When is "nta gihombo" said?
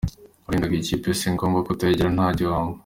2.15-2.75